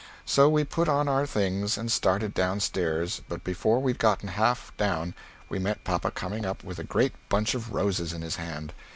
So 0.25 0.49
we 0.49 0.63
put 0.63 0.89
on 0.89 1.07
our 1.07 1.27
things 1.27 1.77
and 1.77 1.91
started 1.91 2.33
down 2.33 2.59
stairs 2.59 3.21
but 3.29 3.43
before 3.43 3.79
we'd 3.79 3.99
goten 3.99 4.29
half 4.29 4.73
down 4.75 5.13
we 5.47 5.59
met 5.59 5.83
papa 5.83 6.09
coming 6.09 6.43
up 6.43 6.63
with 6.63 6.79
a 6.79 6.83
great 6.83 7.13
bunch 7.29 7.53
of 7.53 7.71
roses 7.71 8.11
in 8.11 8.23
his 8.23 8.37
hand. 8.37 8.73